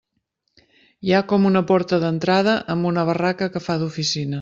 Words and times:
Hi 1.09 1.13
ha 1.17 1.21
com 1.33 1.45
una 1.51 1.63
porta 1.73 2.01
d'entrada 2.07 2.59
amb 2.77 2.93
una 2.95 3.07
barraca 3.13 3.55
que 3.57 3.67
fa 3.69 3.83
d'oficina. 3.85 4.29